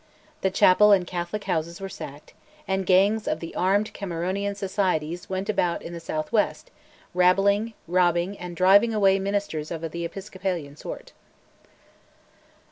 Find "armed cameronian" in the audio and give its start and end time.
3.53-4.55